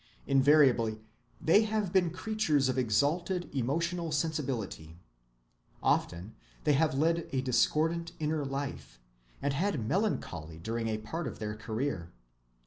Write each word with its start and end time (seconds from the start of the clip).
Invariably 0.25 0.99
they 1.39 1.61
have 1.61 1.93
been 1.93 2.09
creatures 2.09 2.69
of 2.69 2.77
exalted 2.79 3.47
emotional 3.53 4.11
sensibility. 4.11 4.97
Often 5.83 6.33
they 6.63 6.73
have 6.73 6.97
led 6.97 7.27
a 7.31 7.41
discordant 7.41 8.13
inner 8.17 8.43
life, 8.43 8.99
and 9.43 9.53
had 9.53 9.87
melancholy 9.87 10.57
during 10.57 10.87
a 10.87 10.97
part 10.97 11.27
of 11.27 11.37
their 11.37 11.55
career. 11.55 12.11